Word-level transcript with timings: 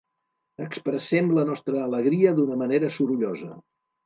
Expressem 0.67 1.29
la 1.39 1.43
nostra 1.49 1.83
alegria 1.89 2.33
d'una 2.41 2.59
manera 2.63 2.91
sorollosa. 2.97 3.53